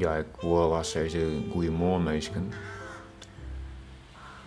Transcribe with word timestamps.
ja, 0.00 0.14
ik 0.14 0.26
wil 0.40 0.76
als 0.76 0.92
deze 0.92 1.42
goede 1.50 1.70
morgen 1.70 2.52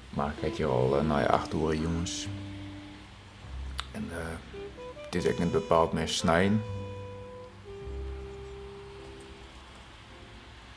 Maar 0.09 0.29
ik 0.29 0.35
kijk 0.39 0.55
hier 0.55 0.67
al 0.67 0.97
uh, 0.97 1.07
naar 1.07 1.27
acht 1.27 1.53
uur 1.53 1.75
jongens. 1.75 2.27
En 3.91 4.03
uh, 4.03 4.15
het 5.05 5.15
is 5.15 5.25
echt 5.25 5.39
niet 5.39 5.51
bepaald 5.51 5.93
meer 5.93 6.07
snijden. 6.07 6.61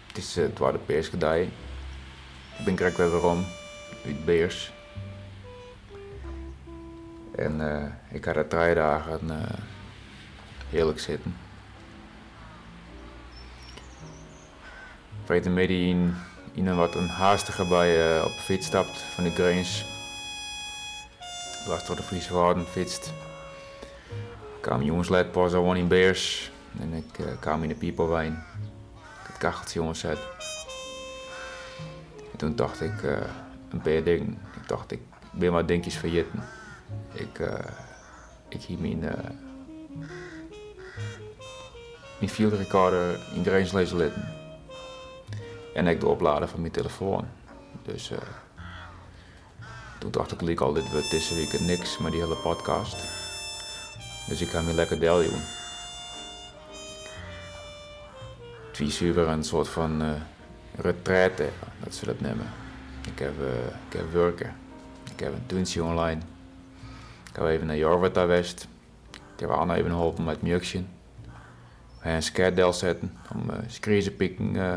Het 0.07 0.17
is 0.17 0.37
uh, 0.37 0.45
het 0.45 0.57
tweede 0.57 0.79
peersgedij. 0.79 1.43
Ik 2.59 2.65
ben 2.65 2.75
krijg 2.75 2.97
weer 2.97 3.11
waarom. 3.11 3.45
Uit 4.05 4.25
Beers. 4.25 4.73
En 7.35 7.61
ik 8.11 8.25
had 8.25 8.37
er 8.37 8.49
drie 8.49 8.75
dagen 8.75 9.21
heerlijk 10.71 11.01
zitten. 11.01 11.46
Weet 15.27 15.47
een 15.47 15.55
beetje 15.55 15.87
in, 15.87 16.15
in 16.53 16.67
een 16.67 16.77
wat 16.77 16.95
een 16.95 17.09
haastige 17.09 17.65
bij 17.65 18.17
uh, 18.17 18.25
op 18.25 18.33
de 18.33 18.41
fiets 18.41 18.67
stapt 18.67 18.99
van 18.99 19.25
de 19.25 19.31
Greens. 19.31 19.85
Was 21.67 21.87
door 21.87 21.97
de 21.97 22.03
Friese 22.03 22.35
Waarden 22.35 22.67
fietst. 22.67 23.13
kwam 24.61 24.83
jongensled 24.83 25.33
pas 25.33 25.53
al 25.53 25.75
in 25.75 25.89
Beers. 25.89 26.51
En 26.81 26.93
ik 26.93 27.19
uh, 27.19 27.27
kwam 27.41 27.63
in 27.63 27.69
de 27.69 27.75
Piepelwijn. 27.75 28.45
Het 29.23 29.39
kacheltje 29.39 29.79
jongens 29.79 30.07
uit. 30.07 30.19
En 32.33 32.37
toen 32.37 32.57
dacht 32.57 32.81
ik 32.81 33.03
uh, 33.03 33.17
een 33.71 33.81
paar 33.81 34.03
dingen. 34.03 34.39
Ik 34.63 34.69
dacht 34.69 34.91
ik 34.91 35.01
ben 35.31 35.53
wat 35.53 35.69
dingetjes 35.69 35.97
vergeten. 35.97 36.43
Ik, 37.13 37.41
ik 38.49 38.63
hier 38.63 38.79
mijn, 38.79 38.99
mijn 42.19 42.31
field 42.31 42.53
recorder 42.53 43.19
in 43.35 43.45
Greens 43.45 43.73
lezen 43.73 43.97
letten. 43.97 44.46
En 45.77 45.87
ik 45.87 46.01
de 46.01 46.07
opladen 46.07 46.49
van 46.49 46.61
mijn 46.61 46.73
telefoon. 46.73 47.25
Dus 47.83 48.11
uh, 48.11 48.19
toen 49.99 50.11
dacht 50.11 50.49
ik, 50.49 50.61
al 50.61 50.73
dit 50.73 50.91
wordt 50.93 51.11
deze 51.11 51.35
week 51.35 51.61
niks 51.61 51.99
met 51.99 52.13
die 52.13 52.21
hele 52.21 52.37
podcast. 52.37 52.97
Dus 54.29 54.41
ik 54.41 54.49
ga 54.49 54.63
me 54.63 54.73
lekker 54.73 55.01
deel 55.01 55.23
doen. 55.23 55.41
Twee 58.73 58.99
uur 59.01 59.19
een 59.19 59.45
soort 59.45 59.69
van 59.69 60.03
uh, 60.03 60.11
retraite, 60.77 61.49
dat 61.85 61.95
ze 61.95 62.05
dat 62.05 62.21
nemen. 62.21 62.47
Ik 63.07 63.19
heb, 63.19 63.41
uh, 63.41 63.67
ik 63.89 63.93
heb 63.93 64.13
werken. 64.13 64.57
Ik 65.13 65.21
heb 65.21 65.33
een 65.33 65.47
tuintje 65.47 65.85
online. 65.85 66.21
Ik 67.31 67.37
heb 67.37 67.45
even 67.45 67.67
naar 67.67 67.77
Jorwet 67.77 68.19
geweest. 68.19 68.69
Ik 69.11 69.41
heb 69.41 69.51
Anna 69.51 69.75
even 69.75 69.91
geholpen 69.91 70.25
met 70.25 70.43
mjukje. 70.43 70.79
We 70.79 72.03
gaan 72.03 72.13
een 72.13 72.23
schedel 72.23 72.73
zetten 72.73 73.17
om 73.33 73.51
uh, 73.51 74.77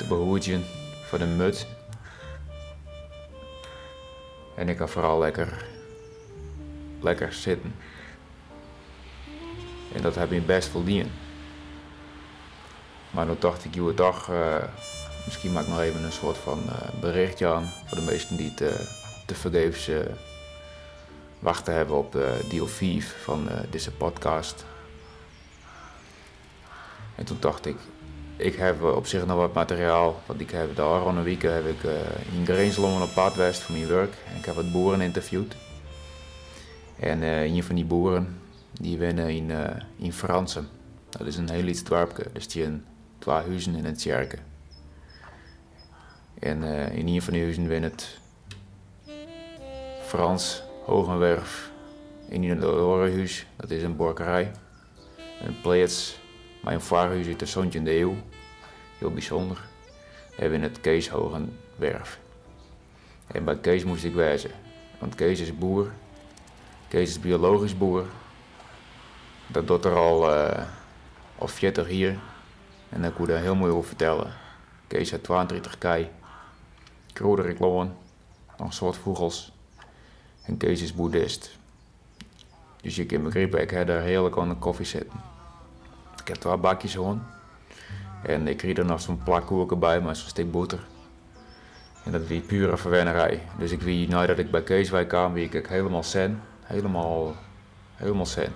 te 0.00 0.06
behoeden 0.06 0.64
voor 1.04 1.18
de 1.18 1.26
mut. 1.26 1.66
En 4.56 4.68
ik 4.68 4.78
ga 4.78 4.86
vooral 4.86 5.18
lekker, 5.18 5.64
lekker 7.00 7.32
zitten. 7.32 7.74
En 9.94 10.02
dat 10.02 10.14
heb 10.14 10.30
je 10.30 10.40
best 10.40 10.68
verdiend. 10.68 11.10
Maar 13.10 13.26
toen 13.26 13.36
dacht 13.38 13.64
ik, 13.64 13.74
joh, 13.74 13.96
dag, 13.96 14.28
uh, 14.28 14.56
misschien 15.24 15.52
maak 15.52 15.62
ik 15.62 15.68
nog 15.68 15.80
even 15.80 16.04
een 16.04 16.12
soort 16.12 16.36
van 16.36 16.62
uh, 16.66 17.00
berichtje 17.00 17.46
aan 17.46 17.72
voor 17.86 17.98
de 17.98 18.04
meesten 18.04 18.36
die 18.36 18.52
het 18.54 18.88
te 19.26 19.34
vergeefs 19.34 19.90
wachten 21.38 21.74
hebben 21.74 21.96
op 21.96 22.16
deel 22.48 22.66
5 22.66 23.22
van 23.22 23.48
deze 23.70 23.92
podcast. 23.92 24.64
En 27.14 27.24
toen 27.24 27.36
dacht 27.40 27.66
ik, 27.66 27.76
ik 28.40 28.54
heb 28.54 28.82
op 28.82 29.06
zich 29.06 29.26
nog 29.26 29.36
wat 29.36 29.52
materiaal, 29.52 30.20
want 30.26 30.40
ik 30.40 30.50
heb 30.50 30.76
daar 30.76 31.06
een 31.06 31.22
week 31.22 31.42
heb 31.42 31.66
ik 31.66 31.82
in 32.32 32.44
Greenslommen 32.44 33.02
op 33.02 33.14
pad 33.14 33.34
west 33.34 33.60
voor 33.60 33.74
mijn 33.74 33.88
werk. 33.88 34.14
En 34.30 34.36
ik 34.36 34.44
heb 34.44 34.54
wat 34.54 34.72
boeren 34.72 35.00
interviewd. 35.00 35.56
En 37.00 37.22
een 37.22 37.64
van 37.64 37.74
die 37.74 37.84
boeren, 37.84 38.40
die 38.72 38.98
wonen 38.98 39.28
in, 39.28 39.52
in 39.96 40.12
Fransen. 40.12 40.68
Dat 41.08 41.26
is 41.26 41.36
een 41.36 41.50
heel 41.50 41.66
iets 41.66 41.84
dorpje, 41.84 42.26
dus 42.32 42.48
die 42.48 42.64
een 42.64 42.84
twee 43.18 43.34
huizen 43.34 43.74
in 43.74 43.84
het 43.84 44.02
kerken. 44.02 44.38
En 46.38 46.62
uh, 46.62 46.96
in 46.96 47.08
een 47.08 47.22
van 47.22 47.32
die 47.32 47.42
huizen 47.42 47.66
wint 47.66 47.84
het 47.84 48.18
Frans 50.06 50.62
Hogenwerf. 50.84 51.70
In 52.28 52.50
een 52.50 52.62
Horenhuis, 52.62 53.46
dat 53.56 53.70
is 53.70 53.82
een 53.82 53.96
borkerij. 53.96 54.50
Een 55.42 55.60
plaats, 55.60 56.20
een 56.64 56.80
vaarhuis 56.80 57.26
uit 57.26 57.38
de 57.38 57.46
zoontje 57.46 57.78
in 57.78 57.84
de 57.84 57.98
eeuw. 57.98 58.14
Heel 59.00 59.10
bijzonder. 59.10 59.60
We 60.36 60.42
hebben 60.42 60.62
het 60.62 60.80
Kees 60.80 61.08
Hogenwerf. 61.08 62.18
En 63.26 63.44
bij 63.44 63.58
Kees 63.58 63.84
moest 63.84 64.04
ik 64.04 64.14
wijzen. 64.14 64.50
Want 64.98 65.14
Kees 65.14 65.40
is 65.40 65.58
boer. 65.58 65.92
Kees 66.88 67.08
is 67.08 67.20
biologisch 67.20 67.78
boer. 67.78 68.04
Dat 69.46 69.66
doet 69.66 69.84
er 69.84 69.94
al, 69.94 70.34
uh, 70.34 70.62
al 71.38 71.48
40 71.48 71.86
hier. 71.86 72.18
En 72.88 73.04
ik 73.04 73.14
kon 73.14 73.26
daar 73.26 73.40
heel 73.40 73.54
mooi 73.54 73.72
over 73.72 73.88
vertellen. 73.88 74.32
Kees 74.86 75.10
had 75.10 75.22
32 75.22 75.78
kei. 75.78 76.10
Kroederik 77.12 77.58
loon. 77.58 77.94
Nog 78.58 78.72
soort 78.72 78.96
vogels. 78.96 79.52
En 80.42 80.56
Kees 80.56 80.82
is 80.82 80.94
boeddhist. 80.94 81.56
Dus 82.82 82.96
je 82.96 83.06
kan 83.06 83.22
begrijpen, 83.22 83.60
ik 83.60 83.70
heb 83.70 83.86
daar 83.86 84.02
heerlijk 84.02 84.36
aan 84.36 84.48
de 84.48 84.54
koffie 84.54 84.86
zitten. 84.86 85.20
Ik 86.20 86.28
heb 86.28 86.36
twee 86.36 86.56
bakjes 86.56 86.92
gewoon. 86.92 87.22
En 88.22 88.48
ik 88.48 88.56
kreeg 88.56 88.76
er 88.76 88.84
nog 88.84 89.00
zo'n 89.00 89.22
plakkoeken 89.22 89.78
bij, 89.78 90.00
maar 90.00 90.16
zo'n 90.16 90.28
stuk 90.28 90.50
boter. 90.50 90.80
En 92.04 92.12
dat 92.12 92.28
was 92.28 92.38
pure 92.46 92.76
verwennerij. 92.76 93.42
Dus 93.58 93.70
ik 93.70 93.82
wie 93.82 94.08
nadat 94.08 94.38
ik 94.38 94.50
bij 94.50 94.62
Keeswijk 94.62 95.08
kwam, 95.08 95.32
wie 95.32 95.48
ik 95.48 95.66
helemaal 95.66 96.04
zen. 96.04 96.42
Helemaal, 96.62 97.34
helemaal 97.94 98.26
zen. 98.26 98.52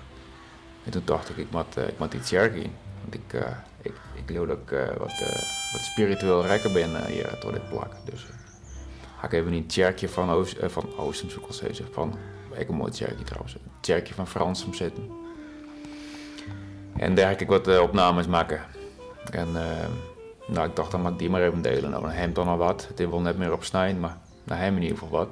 En 0.85 0.91
toen 0.91 1.03
dacht 1.05 1.29
ik, 1.29 1.37
ik 1.37 1.51
moet, 1.51 1.77
ik 1.77 1.99
moet 1.99 2.15
iets 2.15 2.31
jerken 2.31 2.63
in. 2.63 2.73
Want 3.03 3.15
ik, 3.15 3.33
uh, 3.33 3.57
ik, 3.83 3.93
ik 4.15 4.35
dat 4.35 4.59
ik 4.59 4.71
uh, 4.71 4.87
wat, 4.87 5.21
uh, 5.21 5.29
wat 5.73 5.81
spiritueel 5.81 6.47
rekker 6.47 6.73
ben 6.73 7.07
hier 7.07 7.39
door 7.41 7.53
dit 7.53 7.69
plak. 7.69 7.93
Dus 8.05 8.27
ga 9.19 9.27
ik 9.27 9.33
even 9.33 9.53
in 9.53 9.59
het 9.59 9.69
tjerkje 9.69 10.09
van, 10.09 10.31
Oost, 10.31 10.57
van 10.61 10.97
Oostens, 10.97 11.33
zoek 11.33 11.47
al 11.47 11.53
zeggen. 11.53 11.87
Van, 11.93 12.19
ik 12.57 12.69
een 12.69 12.75
mooi 12.75 12.93
tjerkje 12.93 13.25
trouwens. 13.25 13.53
Het 13.53 13.63
tjerkje 13.81 14.15
van 14.15 14.27
Fransum 14.27 14.75
zitten. 14.75 15.11
En 16.97 17.15
daar 17.15 17.33
ga 17.33 17.39
ik 17.39 17.49
wat 17.49 17.79
opnames 17.79 18.27
maken. 18.27 18.61
En 19.31 19.49
nou, 20.47 20.69
ik 20.69 20.77
dacht, 20.77 20.91
dan 20.91 21.03
mag 21.03 21.17
die 21.17 21.31
maar 21.31 21.43
even 21.43 21.63
delen. 21.63 21.91
Nou, 21.91 22.11
hem 22.11 22.33
dan 22.33 22.47
nog 22.47 22.57
wat. 22.57 22.89
Het 22.89 23.09
wel 23.09 23.21
net 23.21 23.39
meer 23.39 23.53
op 23.53 23.65
snijden, 23.65 24.01
maar 24.01 24.17
dan 24.45 24.57
hem 24.57 24.77
in 24.77 24.83
ieder 24.83 24.99
geval 24.99 25.19
wat. 25.19 25.29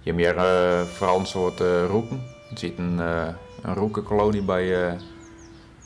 Je 0.00 0.12
hebt 0.12 0.16
meer 0.16 0.36
uh, 0.36 0.86
Frans 0.86 1.30
soort 1.30 1.60
uh, 1.60 1.86
roeken. 1.86 2.22
Je 2.50 2.58
ziet 2.58 2.78
een, 2.78 2.98
uh, 2.98 3.28
een 3.62 3.74
roekenkolonie 3.74 4.42
bij, 4.42 4.98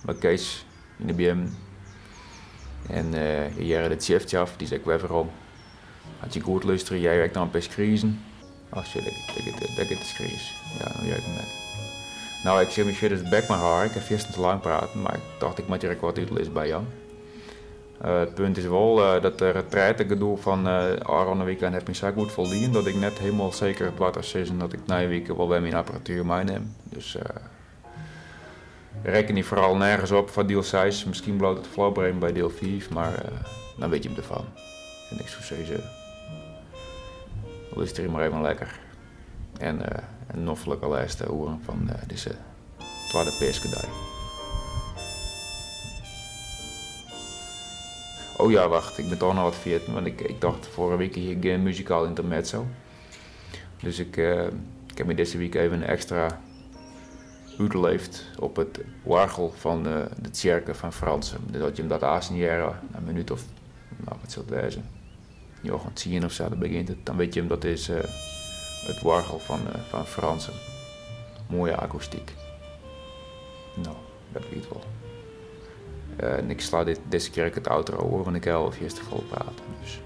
bij 0.04 0.14
Kees 0.14 0.66
in 0.98 1.06
de 1.06 1.12
BM. 1.12 1.46
En 2.88 3.14
uh, 3.14 3.56
hier 3.56 3.90
het 3.90 4.04
chef 4.04 4.34
af, 4.34 4.56
die 4.56 4.66
zegt 4.66 4.84
weer 4.84 4.98
waarom. 4.98 5.30
Als 6.22 6.34
je 6.34 6.40
goed 6.40 6.64
luistert, 6.64 7.00
jij 7.00 7.16
werkt 7.16 7.34
dan 7.34 7.42
een 7.42 7.50
paar 7.50 7.62
schriezen. 7.62 8.24
Oh 8.70 8.84
shit, 8.84 9.04
dat 9.76 9.90
is 9.90 10.08
schriezen. 10.08 10.54
Ja, 10.78 10.92
dan 10.92 11.06
werk 11.08 11.18
ik 11.18 11.26
met. 11.26 11.69
Nou, 12.44 12.60
ik 12.60 12.70
zie 12.70 12.84
me 12.84 12.92
shit 12.92 13.10
het 13.10 13.30
bek 13.30 13.48
maar. 13.48 13.84
Ik 13.84 13.92
heb 13.92 14.08
eerst 14.08 14.32
te 14.32 14.40
lang 14.40 14.60
praten, 14.60 15.02
maar 15.02 15.14
ik 15.14 15.20
dacht 15.38 15.58
ik 15.58 15.68
moet 15.68 15.82
hier 15.82 15.96
wat 16.00 16.18
uitlezen 16.18 16.52
bij 16.52 16.68
jou. 16.68 16.84
Uh, 18.04 18.18
het 18.18 18.34
punt 18.34 18.56
is 18.56 18.66
wel 18.66 18.98
uh, 18.98 19.22
dat 19.22 19.38
de 19.38 19.50
retraitegedoe 19.50 20.36
van 20.36 20.66
uh, 20.66 20.92
Aaron 20.92 21.44
weekend 21.44 21.74
heb 21.74 21.88
ik 21.88 21.94
zo 21.94 22.12
goed 22.12 22.32
voldien 22.32 22.72
dat 22.72 22.86
ik 22.86 22.94
net 22.94 23.18
helemaal 23.18 23.52
zeker 23.52 23.84
heb 23.84 23.98
laten 23.98 24.24
zeggen 24.24 24.58
dat 24.58 24.72
ik 24.72 24.80
na 24.86 25.06
week 25.06 25.26
wel 25.26 25.46
bij 25.46 25.60
mijn 25.60 25.74
apparatuur 25.74 26.26
meeneem. 26.26 26.74
Dus 26.82 27.16
reken 29.02 29.34
niet 29.34 29.44
vooral 29.44 29.76
nergens 29.76 30.10
op 30.10 30.30
van 30.30 30.46
deel 30.46 30.62
6. 30.62 31.04
Misschien 31.04 31.36
bloot 31.36 31.56
het 31.56 31.66
flauw 31.66 31.92
bij 31.92 32.32
deel 32.32 32.50
5, 32.50 32.90
maar 32.90 33.12
dan 33.78 33.90
weet 33.90 34.02
je 34.02 34.08
hem 34.08 34.18
ervan. 34.18 34.44
En 35.10 35.18
ik 35.18 35.28
zou 35.28 35.42
zeggen, 35.42 35.90
luister 37.74 38.02
je 38.02 38.08
maar 38.08 38.26
even 38.26 38.42
lekker. 38.42 38.78
En 39.58 39.82
een 40.32 40.44
noffelijke 40.44 40.88
lijst 40.88 41.20
horen 41.20 41.60
van 41.64 41.90
deze 42.06 42.34
tweede 43.08 43.36
peeskedij. 43.38 43.88
Oh 48.36 48.50
ja, 48.50 48.68
wacht, 48.68 48.98
ik 48.98 49.08
ben 49.08 49.18
toch 49.18 49.34
nog 49.34 49.42
wat 49.42 49.54
vergeten, 49.54 49.92
want 49.92 50.06
ik, 50.06 50.20
ik 50.20 50.40
dacht 50.40 50.66
vorige 50.66 50.96
week 50.96 51.14
hier 51.14 51.36
geen 51.40 51.62
muzikaal 51.62 52.04
intermezzo. 52.04 52.66
Dus 53.82 53.98
ik, 53.98 54.16
uh, 54.16 54.46
ik 54.86 54.98
heb 54.98 55.06
me 55.06 55.14
deze 55.14 55.38
week 55.38 55.54
even 55.54 55.76
een 55.76 55.88
extra 55.88 56.40
uitgeleefd 57.58 58.24
op 58.38 58.56
het 58.56 58.80
wargel 59.02 59.52
van 59.56 59.82
de, 59.82 60.08
de 60.22 60.30
tjerken 60.30 60.76
van 60.76 60.92
Fransen. 60.92 61.40
Dus 61.50 61.60
dat 61.60 61.76
je 61.76 61.82
hem 61.82 61.90
dat 61.90 62.02
aansnijden, 62.02 62.78
een 62.92 63.04
minuut 63.04 63.30
of, 63.30 63.44
nou 63.96 64.16
wat 64.20 64.32
zal 64.32 64.42
het 64.42 64.60
wezen, 64.60 64.84
ja, 65.62 65.76
gewoon 65.76 65.92
tien 65.92 66.24
of 66.24 66.32
zo, 66.32 66.48
dan 66.48 66.58
begint 66.58 66.88
het. 66.88 67.06
Dan 67.06 67.16
weet 67.16 67.34
je 67.34 67.40
hem 67.40 67.48
dat 67.48 67.64
is 67.64 67.88
uh, 67.88 67.98
het 68.86 69.02
wargel 69.02 69.38
van, 69.38 69.60
uh, 69.60 69.74
van 69.88 70.06
Fransen. 70.06 70.54
Mooie 71.46 71.76
akoestiek. 71.76 72.32
Nou, 73.74 73.96
dat 74.32 74.42
weet 74.52 74.68
wel. 74.68 74.82
Eh, 76.16 76.36
en 76.36 76.50
ik 76.50 76.60
sla 76.60 76.84
dit, 76.84 77.00
deze 77.08 77.30
keer 77.30 77.54
het 77.54 77.68
outro 77.68 77.96
over, 77.96 78.24
want 78.24 78.36
ik 78.36 78.44
heb 78.44 78.54
al 78.54 78.72
eerst 78.74 78.96
te 78.96 79.04
vol 79.04 79.24
praten. 79.28 79.64
Dus 79.80 80.00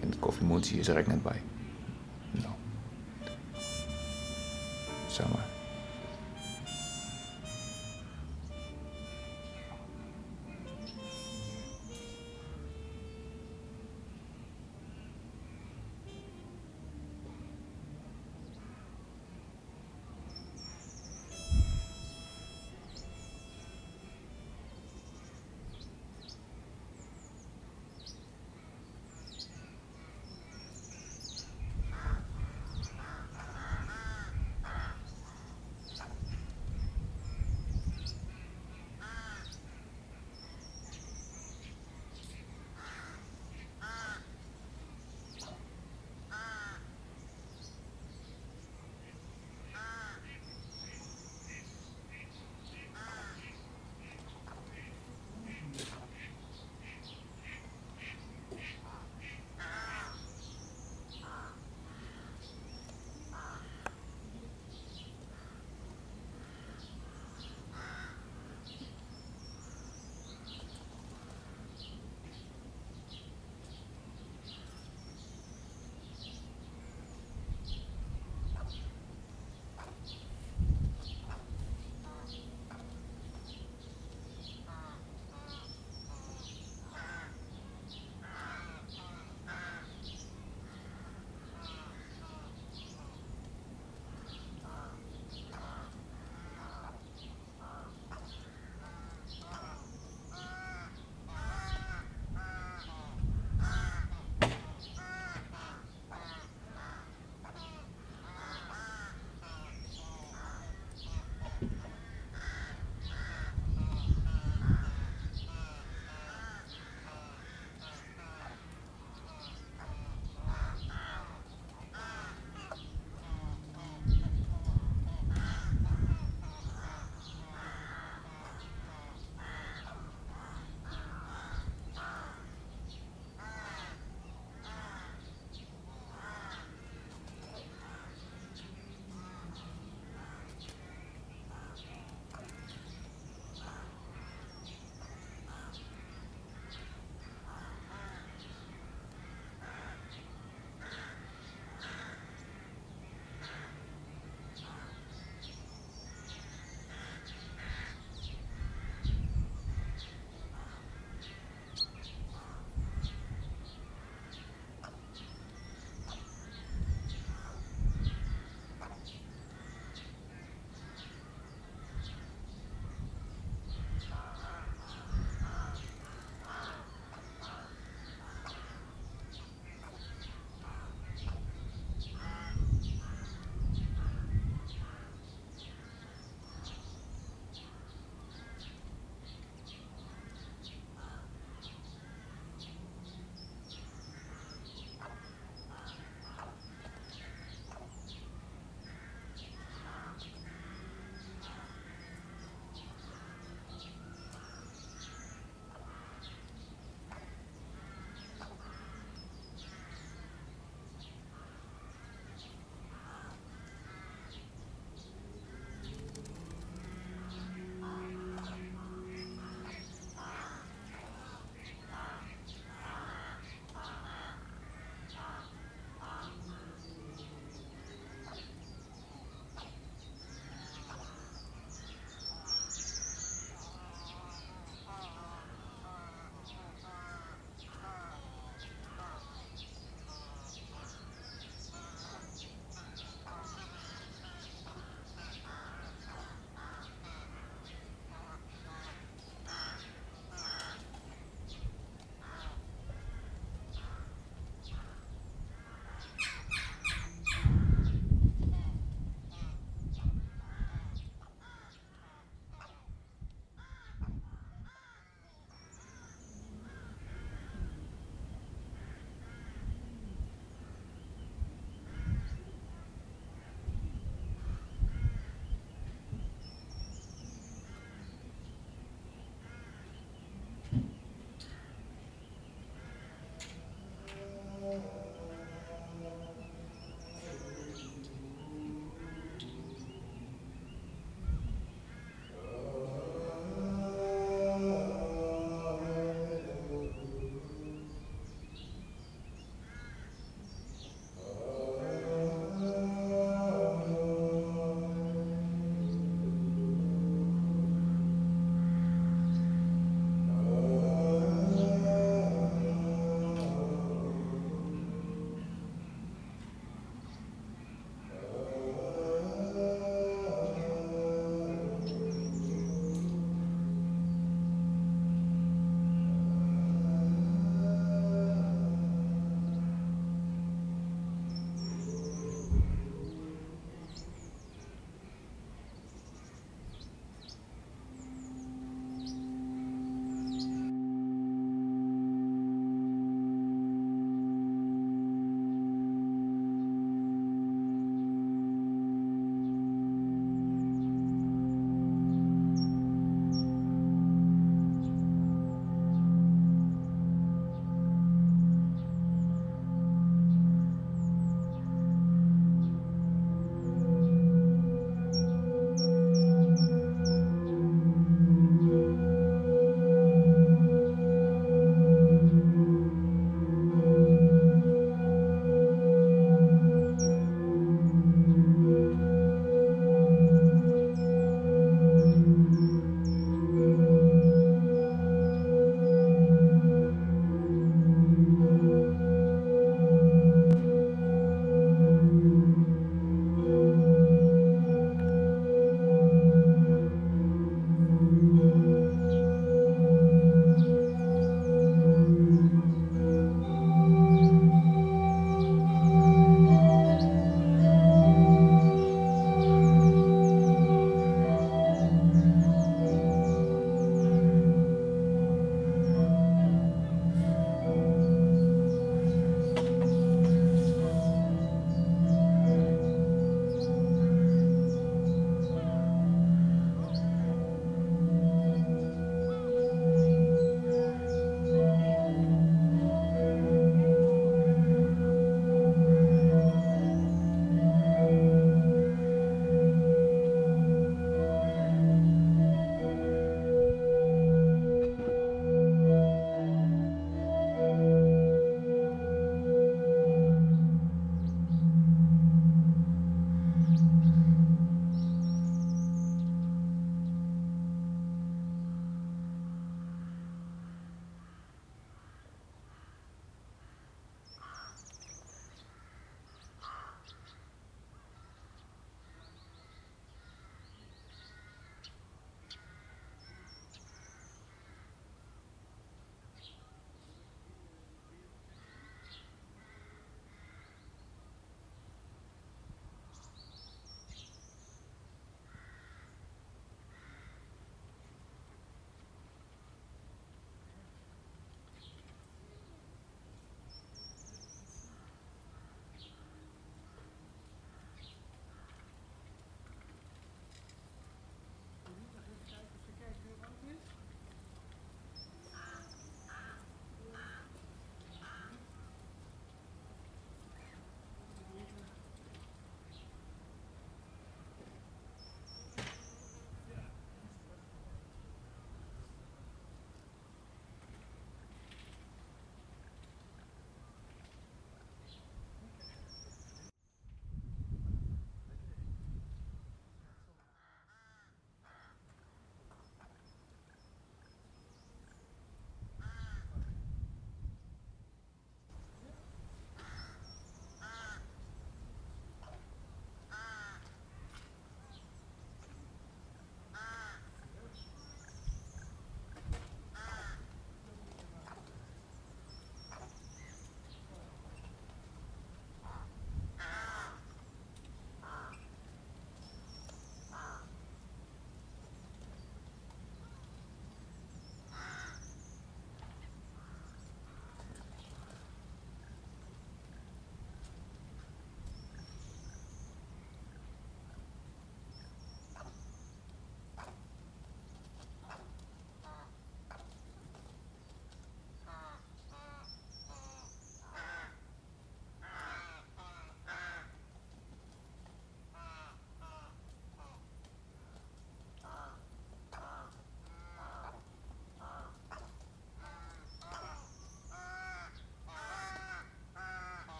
en 0.00 0.10
de 0.10 0.16
koffiemotie 0.18 0.78
is 0.78 0.88
er 0.88 1.08
net 1.08 1.22
bij. 1.22 1.42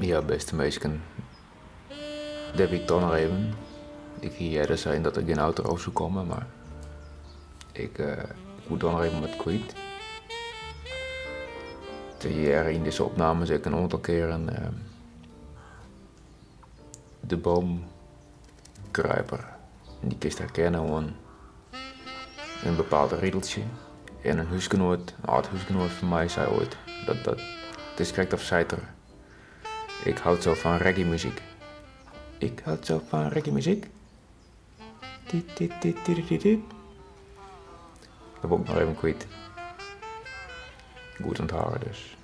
Ja, 0.00 0.22
beste 0.22 0.54
mensen. 0.54 1.02
Dat 2.56 2.70
ik 2.70 2.86
toch 2.86 3.00
nog 3.00 3.14
even. 3.14 3.54
Ik 4.20 4.32
hier 4.32 4.60
eerder 4.60 4.78
zijn 4.78 5.02
dat 5.02 5.16
er 5.16 5.24
geen 5.24 5.38
auto 5.38 5.62
over 5.62 5.80
zou 5.80 5.94
komen, 5.94 6.26
maar 6.26 6.46
ik, 7.72 7.98
uh, 7.98 8.12
ik 8.62 8.68
moet 8.68 8.80
dan 8.80 8.92
nog 8.92 9.02
even 9.02 9.20
met 9.20 9.36
kwijt. 9.36 9.74
Hier 12.22 12.68
in 12.68 12.82
deze 12.82 13.04
opname 13.04 13.46
zeg 13.46 13.56
ik 13.56 13.64
een 13.64 13.74
aantal 13.74 13.98
keren 13.98 14.48
uh, 14.52 14.58
de 17.20 17.36
boomkruiper. 17.36 19.44
Die 20.00 20.18
kist 20.18 20.38
herkennen 20.38 20.80
gewoon 20.80 21.12
een 22.64 22.76
bepaald 22.76 23.12
riedeltje. 23.12 23.62
En 24.22 24.38
een 24.38 24.46
huisgenoot, 24.46 25.14
een 25.22 25.28
oud 25.28 25.48
huisgenoot 25.48 25.90
van 25.90 26.08
mij 26.08 26.28
zei 26.28 26.50
ooit 26.50 26.76
dat 27.06 27.24
dat 27.24 27.40
het 27.90 28.00
is 28.00 28.08
correct 28.08 28.32
of 28.32 28.50
er. 28.50 28.96
Ik 30.04 30.18
houd 30.18 30.42
zo 30.42 30.54
van 30.54 30.76
reggae 30.76 31.04
muziek. 31.04 31.42
Ik 32.38 32.60
houd 32.64 32.86
zo 32.86 33.02
van 33.08 33.28
reggae 33.28 33.52
muziek. 33.52 33.86
Dit, 35.26 35.56
dit, 35.56 35.72
dit, 35.80 36.04
dit, 36.04 36.28
dit, 36.28 36.42
dit. 36.42 36.60
Dat 38.40 38.50
ik 38.50 38.66
nog 38.66 38.76
even 38.76 38.94
kwijt. 38.94 39.26
Goed 41.22 41.40
onthouden 41.40 41.80
dus. 41.80 42.16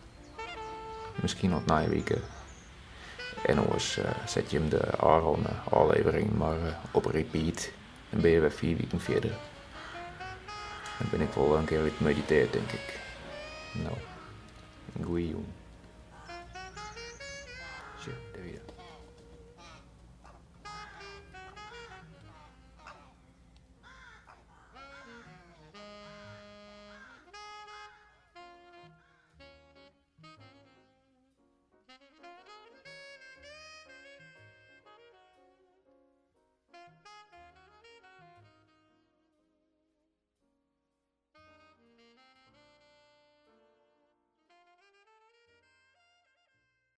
Misschien 1.22 1.50
nog 1.50 1.66
na 1.66 1.88
weken. 1.88 2.22
En 3.46 3.58
anders 3.58 3.98
uh, 3.98 4.04
zet 4.26 4.50
je 4.50 4.58
hem 4.58 4.68
de 4.68 4.98
Aaron 4.98 5.40
uh, 5.40 5.72
aflevering 5.72 6.36
maar 6.36 6.58
uh, 6.58 6.74
op 6.90 7.04
repeat. 7.04 7.70
Dan 8.10 8.20
ben 8.20 8.30
je 8.30 8.40
weer 8.40 8.52
vier 8.52 8.76
weken 8.76 9.00
verder. 9.00 9.30
Dan 10.98 11.08
ben 11.10 11.20
ik 11.20 11.32
wel 11.32 11.56
een 11.56 11.64
keer 11.64 11.82
weer 11.82 11.92
mediteren 11.98 12.52
denk 12.52 12.70
ik. 12.70 13.00
Nou, 13.72 13.96
goeie 15.04 15.28
jongen. 15.28 15.63